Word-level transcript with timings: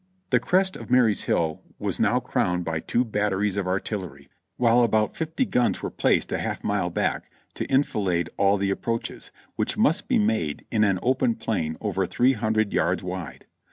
The 0.31 0.39
crest 0.39 0.75
of 0.75 0.89
Marye's 0.89 1.25
Hill 1.25 1.61
was 1.77 1.99
now 1.99 2.19
crowned 2.19 2.65
by 2.65 2.79
two 2.79 3.05
batteries 3.05 3.55
of 3.55 3.67
artillery, 3.67 4.31
while 4.57 4.81
about 4.83 5.15
fifty 5.15 5.45
guns 5.45 5.83
were 5.83 5.91
placed 5.91 6.31
a 6.31 6.39
half 6.39 6.63
mile 6.63 6.89
back 6.89 7.31
to 7.53 7.71
enfilade 7.71 8.31
all 8.35 8.57
the 8.57 8.71
approaches, 8.71 9.29
which 9.57 9.77
must 9.77 10.07
be 10.07 10.17
made 10.17 10.65
in 10.71 10.83
an 10.83 10.97
open 11.03 11.35
plain 11.35 11.77
over 11.81 12.07
three 12.07 12.33
hundred 12.33 12.73
yards 12.73 13.03
wide. 13.03 13.45